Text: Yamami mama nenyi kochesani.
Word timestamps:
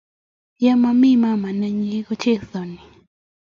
Yamami 0.63 1.11
mama 1.23 1.49
nenyi 1.59 1.93
kochesani. 2.07 2.79